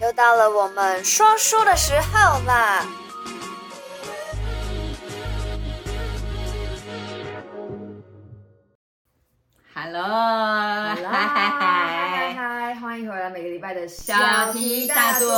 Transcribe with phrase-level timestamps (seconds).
[0.00, 2.84] 又到了我们说书的时候啦
[9.72, 15.32] ！Hello，嗨嗨嗨嗨，欢迎回来每个礼拜的小题大做。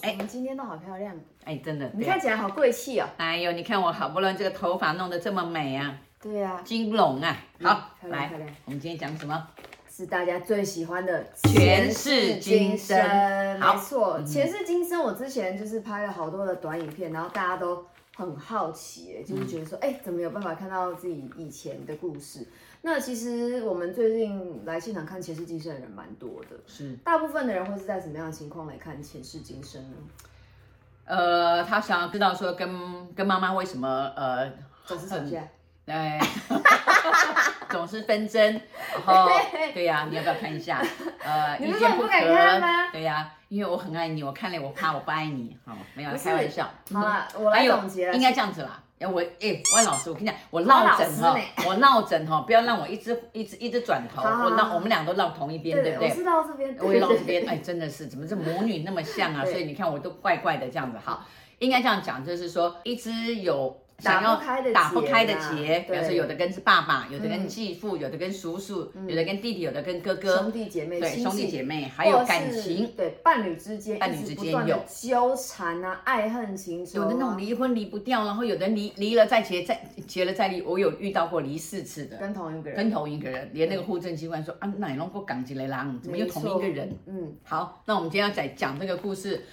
[0.00, 1.14] 哎，我们今天都好漂亮，
[1.44, 3.06] 哎，真的，你看起来好贵气哦。
[3.18, 5.94] 哎呦，你看我好不容易这个头发弄得这么美啊！
[6.20, 8.30] 对呀，金龙啊，好，来，
[8.64, 9.46] 我们今天讲什么？
[9.94, 12.96] 是大家最喜欢的前世今生，
[13.60, 15.02] 没错，前世今生。
[15.02, 17.84] 我之前就是拍了好多的短影片，然后大家都
[18.16, 22.48] 很好奇，哎，就是觉得说，哎，怎么有办法看到自己以前的故事？
[22.80, 29.96] 那其实我们最近来现场看前世今生的人蛮多的，是大部分的人会是在什么样的情况来看前世今生呢？
[31.04, 34.50] 呃，他想要知道说跟跟妈妈为什么呃
[34.86, 35.46] 总是吵架。
[35.84, 35.94] 对，
[37.92, 38.42] 总是纷争，
[39.06, 39.28] 然后
[39.74, 40.82] 对呀、啊，你要不要看一下？
[41.22, 42.08] 呃， 意见不合，
[42.90, 46.70] 对呀、啊，因为我很爱你，我看了我怕我不爱你，好，没有开玩笑。
[46.90, 48.82] 好了，我来总结了，应该这样子啦。
[49.00, 56.08] 我哎，万老师，我跟你讲，我落枕哈，我落枕哈，不要让我一直一直一直转头，我让我们俩都绕同一边，对不对？
[56.08, 59.44] 我是绕这边，我也绕这边， 哎，真的是，怎么这母女那么像啊？
[59.44, 60.96] 所以你看我都怪怪的这样子。
[61.04, 61.26] 好，
[61.58, 63.81] 应该这样讲，就是说一直有。
[63.98, 64.40] 想要
[64.72, 86.98] 打不开的结，比如说有的跟是爸爸，有的跟继父，有的跟叔叔，有的跟弟弟，有的跟哥哥，兄弟姐妹，对兄弟姐妹，还有感情，对伴侣之间，伴侣之间有纠缠啊，爱恨情仇，有的那种离婚离不掉，然后有的离离了再结，再结了再离，我有遇到过离四次的，跟同一个人，跟同一个人，连那个户政机关说啊，哪弄过港籍来啦，怎么又同一个人？
[87.06, 89.44] 嗯，好，那我们今天要再讲这个故事，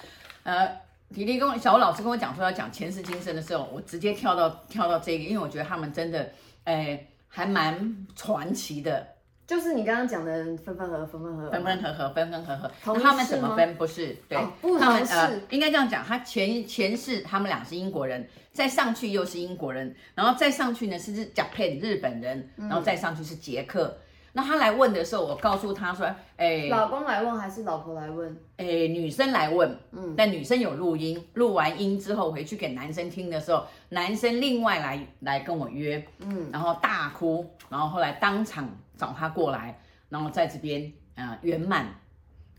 [0.44, 0.89] 呃。
[1.14, 6.20] 弟弟跟小吴老师跟我讲说要讲前世今生的时候，我直接跳到跳到这个，因为我觉得他们真的，
[6.66, 9.08] 哎、欸，还蛮传奇的。
[9.48, 12.72] 就是你刚刚讲的分分合合，分分合合，分分合合，分分合合。
[12.94, 13.76] 那他们怎么分？
[13.76, 23.88] 不是，对，哦、不他们呃，应该这样讲，他前前世他们俩是英国人，再上去又是英国人，然后再上去呢是日 Japan 日本人，然后再上去是捷克。
[23.88, 26.06] 嗯那他来问的时候，我告诉他说
[26.38, 28.32] ：“哎、欸，老公来问还是老婆来问？
[28.58, 41.88] 哎、欸，女生来问，嗯，但女生有录音，录完音之后回去给男生听的时候，男生另外来来跟我约，嗯，然后大哭，然后后来当场找他过来，然后在这边啊圆满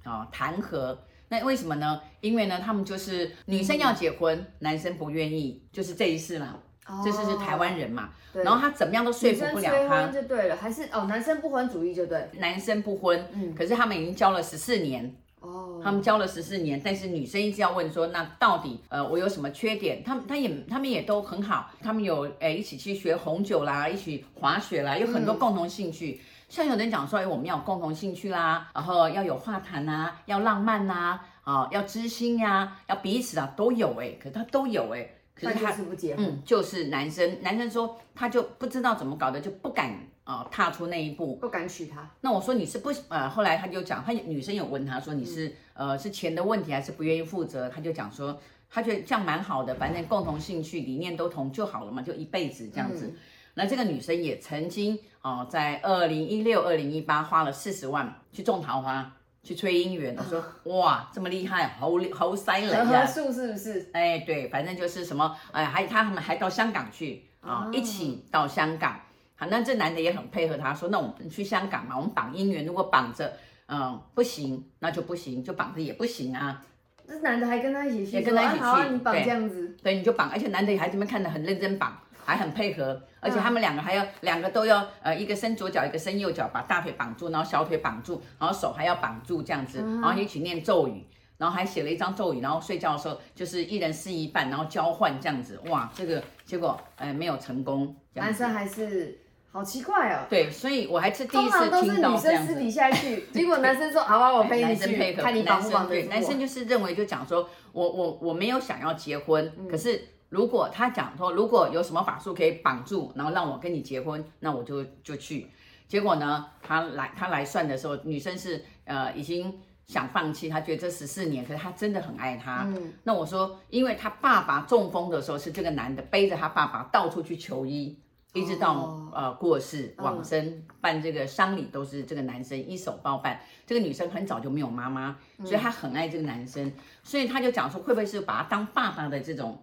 [0.03, 0.99] 啊谈和。
[1.29, 2.01] 那为什么呢？
[2.21, 6.59] 因为呢，他们就是女生要结婚，嗯、男生不愿意，就是这一世嘛。”
[7.05, 20.03] 这是是台湾人嘛，然后他怎么样都说服不了他，就对了，还是哦，男生不婚主义就对，男生不婚，嗯，可是他们已经交了十四年，哦，他们交了十四年，但是女生一直要问说，那到底呃我有什么缺点？
[20.05, 26.21] 他们他也他们也都很好，他们有诶一起去学红酒啦，一起滑雪啦，有很多共同兴趣。
[26.49, 35.09] 像有人讲说，哎，我们要有共同兴趣啦，然后要有话谈呐，要浪漫呐，啊，要知心呀，要彼此啊都有哎，可是他都有哎。
[35.41, 39.91] 可是他是不结婚，嗯，就是男生，男生说他就不知道怎么搞的，就不敢
[40.25, 42.09] 啊、呃、踏出那一步，不敢娶她。
[42.21, 47.69] 那我说你是不呃，后来他就讲，他女生有问他说你是、嗯、呃是钱的问题还是不愿意负责？
[47.69, 48.39] 他就讲说
[48.71, 53.07] 他觉得这样蛮好的，反正共同兴趣理念都同就好了嘛，就一辈子这样子。
[53.07, 53.17] 嗯、
[53.55, 59.17] 那这个女生也曾经啊、呃，在二零一六、二零一八花了四十万去种桃花。
[59.43, 62.85] 去催姻缘， 我说哇，这么厉害，好好犀利呀！
[62.85, 63.91] 合数是不是？
[63.93, 69.01] 哎，对，反正就是什么，哎，还他们还到香港去啊，哦、一起到香港。
[69.37, 73.33] 好，那这男的也很配合他，说那我们去香港嘛，我们绑姻缘，如果绑着，
[73.69, 76.63] 嗯，不行，那就不行，就绑着也不行啊。
[77.09, 81.99] 这男的还跟他一起去，也跟他一起去，啊、你绑这样子对，对，你就绑，而且男的还这边看得很认真绑。
[82.25, 91.05] 还很配合，而且他们两个还要两个都要呃，一个伸左脚，一个伸右脚，把大腿绑住，然后小腿绑住，然后手还要绑住这样子，然后一起念咒语，
[91.39, 99.19] 然后还写了一张咒语，然后睡觉的时候就是一人撕一半，然后交换这样子，哇，这个结果呃没有成功，男生还是
[99.51, 100.27] 好奇怪哦。
[100.29, 101.87] 对，所以我还是第一次听到这样子。
[101.87, 106.03] 通常都是女生私底下去，结果男生说好啊，我陪你 去，看你绑不绑得住。
[106.03, 110.01] 对，男生就是认为就讲说我我我没有想要结婚，可是。
[110.31, 115.51] 如果他讲说，如果有什么法术可以绑住，然后让我跟你结婚，那我就就去。
[115.89, 122.63] 结果呢，他来他来算的时候，女生是呃已经想放弃，她觉得这十四年，可是他真的很爱他。
[122.69, 122.93] 嗯。
[123.03, 127.99] 那我说，因为他爸爸中风的时候是这个男的背着他爸爸到处去求医，
[128.33, 133.41] 一直到、哦、呃过世往生、嗯、办这个丧礼都是这个男生一手包办。
[133.67, 136.73] 这个女生很早就没有妈妈，所以她很爱这个男生，
[137.03, 139.61] 所以他就讲说，会不会是把他当爸爸的这种。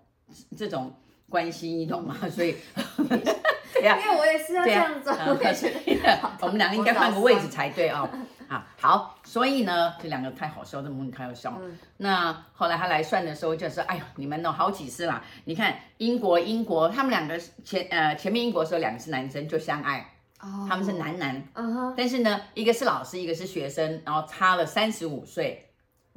[0.58, 0.94] 这种
[1.30, 2.16] 关系你懂吗？
[2.30, 2.56] 所以，
[3.76, 5.10] 因为我也是要这样子，
[6.42, 8.10] 我们两个应该换个位置才对啊。
[8.48, 11.54] 啊，好，所以呢，这两个太好笑，这母女太好笑。
[11.62, 15.22] 嗯、那后来他来算的时候，就说：“哎呦，你们弄好几次啦？
[15.44, 20.00] 你看英国，英国他们两个前呃前面英国的时候，两个是男生就相爱，
[20.40, 21.44] 哦、他们是男男。
[21.56, 21.94] 嗯。
[21.98, 25.67] 但是呢，一个是老师，一个是学生，然后差了三十五岁。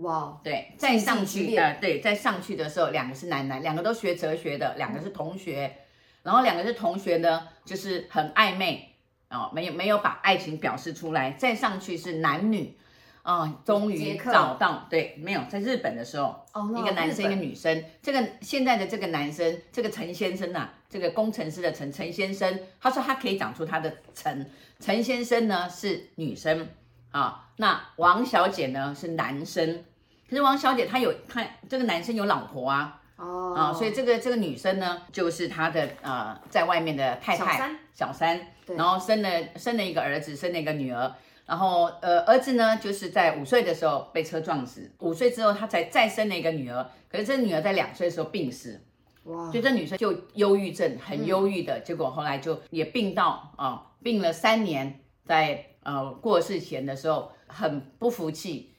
[0.00, 5.80] 哇，对，再上去呃，对，再上去的时候，两个是男男，两个都学哲学的，两个是同学，嗯、
[6.24, 8.86] 然后两个是同学呢，就是很暧昧。”
[9.30, 12.76] 哦，没有没有把爱情表示出来，再上去是男女，
[13.22, 24.50] 哦，终于找到，对，没有在日本的时候，哦、一个男生一个女生，这个现在的这个男生，这个陈先生呐、啊，这个工程师的陈陈先生，他说他可以长出他的陈。
[24.80, 26.68] 陈先生呢是女生
[27.12, 29.84] 啊、哦，那王小姐呢是男生，
[30.30, 33.02] 可是王小姐她有她这个男生有老婆啊。
[33.16, 33.54] 哦。
[33.54, 41.12] 啊，所以这个这个女生呢，就是他的呃，在外面的太太小三，小三，对，然后生了生了一个儿子，生了一个女儿，
[41.44, 48.80] 然后呃，儿子呢，就是在五岁的时候被车撞死，五岁之后他才再生了一个女儿，可是这女儿在两岁的时候病死，
[49.24, 58.69] 哇，所以这女生就忧郁症，很忧郁的，嗯、结果后来就也病到啊、呃，病了三年，在呃过世前的时候很不服气。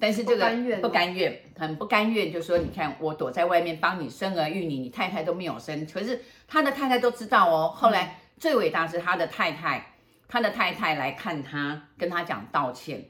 [0.00, 0.44] 但是这个
[0.80, 7.72] 不甘愿，很不甘愿，就说你看我躲在外面帮你生儿育女，你太太都没有生，可是他的太太都知道哦。
[7.74, 9.94] 后来最伟大是他的太太，
[10.28, 13.06] 他的太太来看他，跟他讲道歉。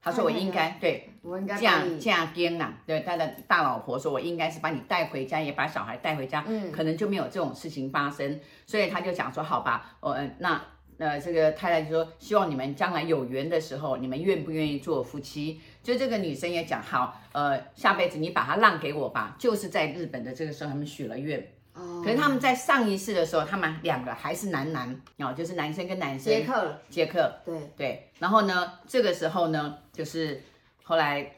[0.00, 8.40] 他说我应该对，我应该嫁嫁给啊，对他的大老婆说，我应该是把你带回家，也把小孩带回家，嗯，可能就没有这种事情发生。
[8.66, 10.60] 所以他就讲说，好吧，我那。
[10.98, 15.60] 呃，这个太太就说，希望你们将来有缘的时候，你们愿不愿意做夫妻？
[15.82, 19.36] 就这个女生也讲好，呃，下辈子你把她让给我吧。
[19.38, 21.40] 就是在日本的这个时候，他们许了愿。
[21.74, 22.00] 哦。
[22.04, 26.32] 可是他们在上一世的时候，他们两个还是男男哦，就是男生跟男生。
[26.32, 26.80] 杰克。
[26.88, 27.40] 杰克。
[27.44, 28.10] 对对。
[28.18, 30.40] 然后呢，这个时候呢，就是
[30.82, 31.28] 后来，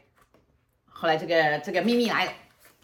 [0.89, 2.33] 后来这个这个秘密来了。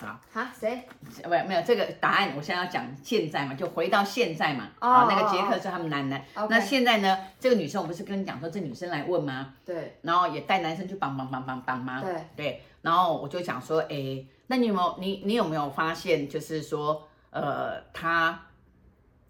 [0.02, 0.86] 啊，哈，谁？
[1.28, 4.70] 没有没有这个答案，我现在要讲现在嘛，就回到现在嘛。
[4.80, 4.90] 哦。
[4.90, 6.22] 啊，那个杰克是他们男男。
[6.34, 6.46] 哦。
[6.50, 7.18] 那现在呢？
[7.38, 9.54] 这个女生我不是跟你讲说，这女生来问吗？
[9.64, 9.98] 对。
[10.02, 12.00] 然后也带男生去帮帮帮帮帮吗？
[12.02, 12.26] 对。
[12.36, 12.62] 对。
[12.82, 18.46] 然后我就讲说，哎，那你有没有你你有没有发现，就是说，呃，他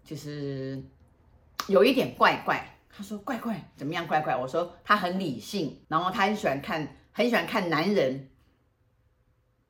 [0.03, 0.81] 就是
[1.67, 2.69] 有一点怪怪。
[2.95, 4.35] 他说怪怪，怎么样怪怪？
[4.35, 8.29] 我说他很理性，然后他很喜欢看很喜欢看男人。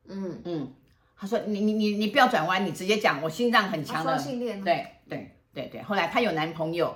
[0.10, 0.74] 嗯嗯。
[1.16, 3.22] 他说：“你你你你不要转弯，你直接讲。
[3.22, 4.12] 我心脏很强的。
[4.12, 4.62] 双性恋。
[4.64, 5.82] 对对对对。
[5.82, 6.94] 后来她有男朋友，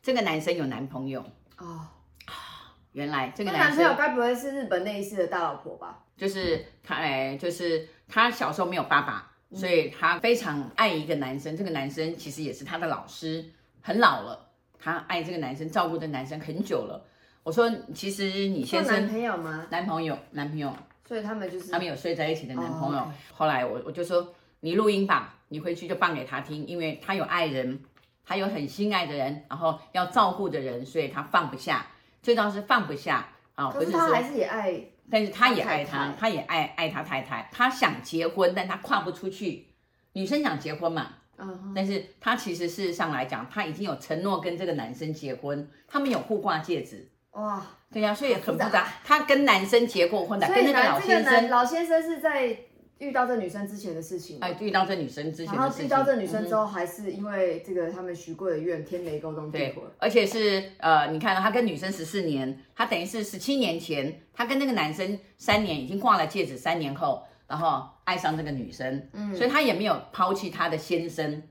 [0.00, 1.22] 这个男生有男朋友
[1.58, 1.86] 哦。
[2.92, 6.04] 原来这个男生，男朋友该不会是日本那一世的大老婆吧？
[6.16, 11.56] 就是他哎，就是他小时候没有爸爸，所以他非常爱一个男生。
[11.56, 13.44] 这个男生其实也是他的老师，
[13.82, 14.48] 很老了。
[14.78, 17.04] 他爱这个男生，照顾这男生很久了。
[17.42, 19.66] 我说，其实你先生男朋友吗？
[19.70, 20.72] 男朋友，男朋友。”
[21.12, 22.98] 所以他们就是他们有睡在一起的男朋友。
[22.98, 27.82] Oh, 后来我我就说，你录音吧，你回去就放给他听，因为他有爱人，
[28.24, 31.84] 他有很心爱的人，然后要照顾的人，所以他放不下。
[32.22, 39.66] 最重要是放不下啊，可是他还是也爱，但是他也爱他，太太他也爱爱他太太，他想结婚，但他跨不出去。
[40.14, 41.54] 女生想结婚嘛，uh.
[41.76, 47.06] 但是他其实事实上来讲，他已经有承诺跟这个男生结婚，他们有互挂戒指。
[47.32, 47.54] 哇。
[47.54, 47.62] Oh.
[47.92, 48.88] 对呀、啊，所以很复杂。
[49.04, 52.56] 他跟男生结过婚的，跟那个老先生，老先生是在
[52.96, 54.38] 遇到这女生之前的事情。
[54.40, 55.58] 哎，遇到这女生之前的事情。
[55.58, 59.82] 然后遇到这女生之后，还是因为这个他们许过的愿，天雷勾动地火。
[59.98, 69.06] 而且是呃，你看他跟女生十四年，他等于是十七年前，他跟那个男生三年已经挂了戒指，三年后，然后爱上这个女生。
[69.12, 71.42] 嗯，所以他也没有抛弃他的先生。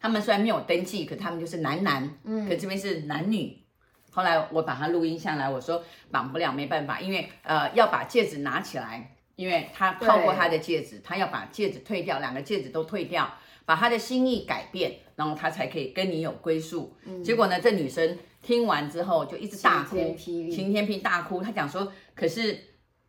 [0.00, 2.10] 他们虽然没有登记，可他们就是男男。
[2.24, 3.56] 嗯，可这边是男女。
[4.18, 13.32] 后来我把它录音下来，我说绑不了，没办法，因为呃要把戒指拿起来，因为他泡过他的戒指，他要把戒指退掉，两个戒指都退掉，
[13.64, 16.96] 把他的心意改变，然后他才可以跟你有归宿。
[17.04, 21.40] 嗯、结果呢，这女生听完之后就一直大哭，晴天霹雳，晴天霹雳大哭。
[21.40, 22.58] 她讲说，可是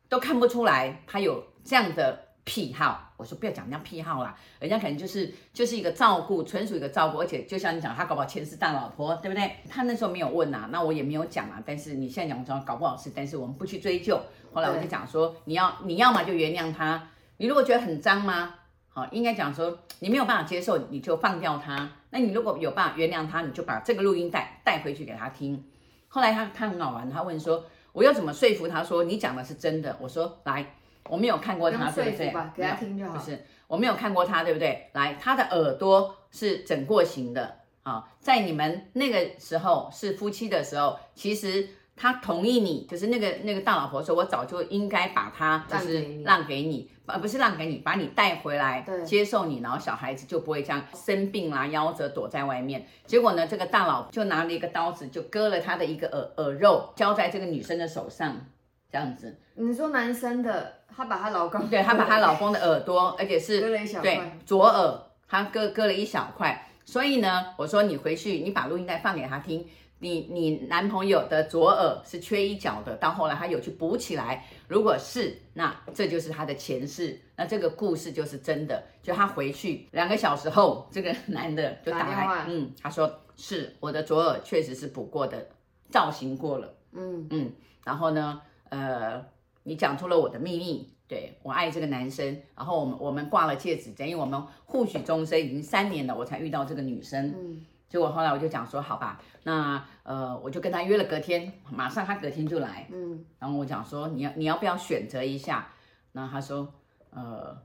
[0.08, 2.30] 都看不出来他有这样的。
[2.46, 9.57] 癖好，我说不要讲人家癖好啦，人家可能就是就是一个照顾，纯属一个照顾，而且就像你讲，他搞不好前世大老婆，对不对？
[9.67, 11.61] 他那时候没有问呐、啊，那我也没有讲啊。
[11.65, 14.17] 但是你现在讲说搞不好是，但是我们不去追究。
[14.53, 18.55] 后来我就讲说，你要你要么就原谅他，你如果觉得很脏吗？
[18.88, 21.91] 好，应该讲说你没有办法接受，你就放掉他。
[22.11, 25.61] 那你如果有办法原谅他，你就把这个录音带带回去给他听。
[26.07, 29.97] 后来他他很好玩，他问说，我要怎么说服他说你讲的是真的？
[29.99, 30.65] 我说来。
[31.08, 32.34] 我没有看过他，对不对？
[32.56, 33.13] 给他听就好。
[33.13, 34.89] 不是，我没有看过他，对不对？
[34.94, 52.86] 来，他的耳朵是整过型的啊，在你们那个时候是夫妻的时候，其实他同意你，就是那个那个大老婆说，我早就应该把他就是让给你，而不是让给你，把你带回来，接受你，然后小孩子就不会这样生病啦、夭折躲在外面。
[53.06, 58.46] 结果呢，这个大老婆就拿了一个刀子，就割了他的一个耳耳肉，交在这个女生的手上，
[58.91, 59.36] 这样子。
[59.55, 66.65] 你说男生的，他把他老公，对，他把他老公的耳朵，而且是割了一小块，对，左耳，他割割了一小块。
[66.86, 69.67] 所以呢，我说你回去，你把录音带放给他听。
[70.01, 74.46] 你你男朋友的左耳是缺一角的，到后来他有去补起来。
[74.69, 78.81] 如果是，那这就是他的前世，那这个故事就是真的。
[79.03, 85.46] 就他回去两个小时后，这个 男的就打来，嗯，他说是我的左耳确实是补过的，
[85.91, 87.51] 造型过了，嗯嗯。
[87.84, 89.25] 然后呢，呃，
[89.63, 92.41] 你讲出了我的秘密，对，我爱这个男生。
[92.55, 97.33] 然后我们我们挂了戒指，等于我们互许终身，已经三年了，我才遇到这个女生。
[97.38, 97.65] 嗯。
[97.88, 105.69] 结果后来我就讲说，好吧，那呃，我就跟他约了隔天，马上他隔天就来，嗯，然后我讲说，你要你要不要选择一下？
[106.11, 106.71] 然后他说，
[107.09, 107.57] 呃，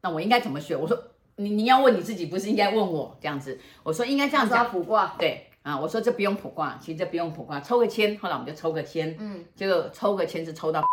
[0.00, 0.80] 那我应该怎么选？
[0.80, 0.96] 我说，
[1.34, 3.58] 你你要问你自己，不是应该问我这样子？
[3.82, 4.54] 我说应该这样子。
[4.70, 5.16] 卜卦。
[5.18, 8.18] 对啊，我说这不用卜卦，其实这不用卜卦，抽个签。
[8.18, 10.84] 后来我们就抽个签，嗯，结果抽个签是抽到，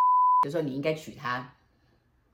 [0.43, 1.53] 就说你应该娶她。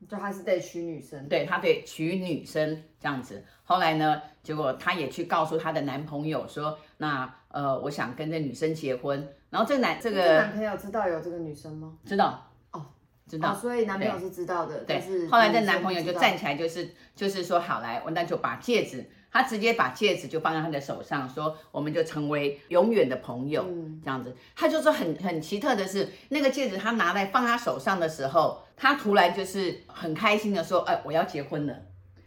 [0.10, 3.44] 就她是在娶女生，对，她得娶女生这样子。
[3.64, 9.28] 后来呢，结果她也去告诉她的男朋友说，那呃，我想跟这女生结婚。
[9.50, 11.94] 然后这个男这个男朋友知道有这个女生吗？
[12.06, 12.86] 知道哦，
[13.28, 13.54] 知道。
[13.54, 14.84] 哦，所以男朋友是知道的。
[14.84, 15.28] 对，对。
[15.30, 19.10] 后来这男朋友就站起来，就是就是说，好来，我那就把戒指。
[19.36, 24.34] 他直接把戒指就放在他的手上，说我们就成为永远的朋友，嗯、这样子。
[24.56, 31.74] 他就说很很奇特的是，那个戒指他拿来放他手上的时候，他突然就是很开心的说：“哎，我要结婚了。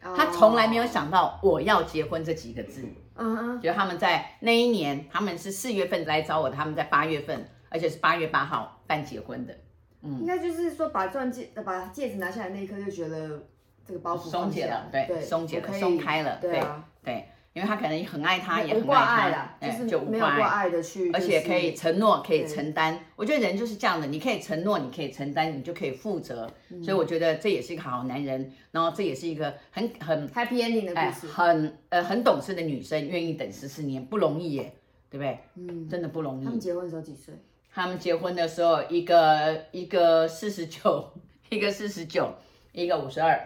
[0.03, 2.83] 哦”他从来没有想到我要结婚这几个字。
[3.15, 3.61] 嗯嗯。
[3.63, 9.57] 就他们在那一年，他们是四月份来找我，他们在八月份，而且是八月八号办结婚的。
[10.03, 13.47] 嗯，应该就是说把钻戒把戒指拿下来那一刻就觉得。
[13.89, 16.61] 这个包袱松解了，对，松解了，松开了，对
[17.03, 23.01] 对，因为他可能很爱他，也很爱他，就是就没有挂碍的去，而且可以承诺，可以承担。
[23.17, 26.47] 我觉得人就是这样的，你可以承诺，你可以承担，你就可以负责。
[26.85, 34.75] 所以我觉得这也是一个好男人，然后这也是一个很很 happy ending 的故事，很呃很懂事的女生，愿意等十四年不容易耶，
[35.09, 35.39] 对不对？
[35.57, 36.45] 嗯，真的不容易。
[36.45, 37.35] 他们结婚的时候几岁？
[37.73, 41.11] 他们结婚的时候，一个一个四十九，
[41.49, 42.35] 一个四十九，
[42.73, 43.41] 一个五十二。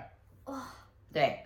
[0.52, 0.62] 哇，
[1.12, 1.38] 对，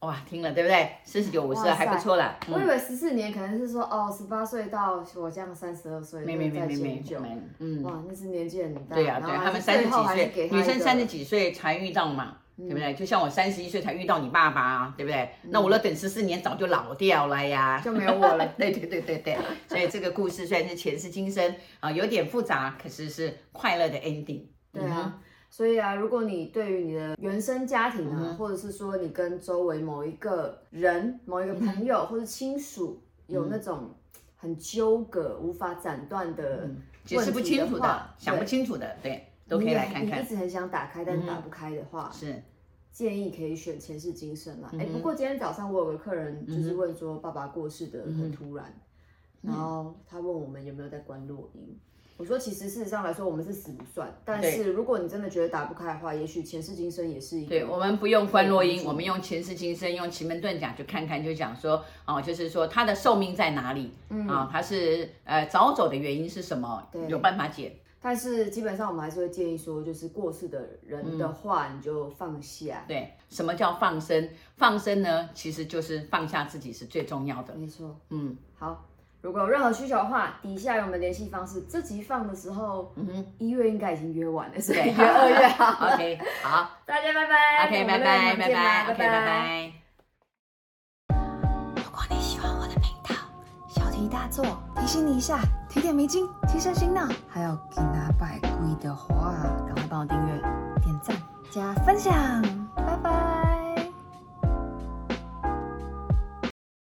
[0.00, 0.90] 哇，听了对不对？
[1.04, 2.38] 四十九五十还不错了。
[2.48, 7.02] 我以为十四年可能是说哦，十八岁到我这样三十二岁，没没没没没，
[7.58, 8.94] 嗯，哇，那是年纪很大。
[8.94, 12.94] 对呀，对，他们三十几岁，女生三十几岁才遇到嘛，对不对？
[12.94, 15.28] 就像我三十一岁才遇到你爸爸，对不对？
[15.44, 18.46] 那我要等十四年，早就老掉了呀，就没有我了。
[18.58, 19.36] 对对对对对，
[19.68, 24.44] 所以这个故事虽然是前世今生啊，有点复杂，可是是快乐的 ending。
[24.72, 25.18] 对啊。
[25.52, 33.90] 所以啊，如果你对于你的原生家庭啊，嗯、或者是说你跟周围某一个人、某一个朋友、嗯、或者亲属有那种
[34.36, 36.70] 很纠葛、无法斩断的
[37.04, 40.20] 解释不清楚的、想不清楚的，对，都可以来看看。
[40.20, 42.42] 你一直很想打开，但打不开的话，是、嗯、
[42.92, 44.70] 建议可以选前世今生啦。
[44.74, 48.72] 哎、嗯，不过今天早上我有个客人就是问说，爸爸过世的很突然，
[49.42, 51.76] 嗯、然后他问我们有没有在关落阴。
[52.20, 54.14] 我说，其实事实上来说，我们是死不算。
[54.26, 57.48] 但是如果你真的觉得打不开的话，也许前世今生也是一个。
[57.48, 63.90] 对，我们不用观落阴，我们用前世今生，用奇门遁甲去看看，就讲说，哦，就是说他的寿命在哪里？
[64.10, 66.86] 嗯，啊，他是呃早走的原因是什么？
[66.92, 67.74] 对，有办法解。
[68.02, 72.84] 但是基本上我们还是会建议说，就是过世的人的话，你就放下。
[72.86, 74.28] 对，什么叫放生？
[74.58, 77.54] 放生呢，其实就是放下自己是最重要的。
[77.54, 77.96] 没错。
[78.10, 78.86] 嗯，好。
[79.22, 81.60] 如果有任何需求的话，底下有我们联系方式。
[81.68, 85.36] 这集放的时候，嗯哼，一月应该已经约完了，是约二月。
[85.94, 87.66] OK，好，大家拜拜。
[87.66, 89.72] OK，拜拜，拜拜，OK，拜拜。
[91.76, 93.14] 如果你喜欢我的频道，
[93.68, 94.44] 小题大做，
[94.76, 97.06] 提醒你一下，提点迷津，提升心脑。
[97.28, 98.50] 还有给拿百贵
[98.80, 99.34] 的话，
[99.66, 100.40] 赶快帮我订阅、
[100.82, 101.14] 点赞、
[101.50, 102.10] 加分享。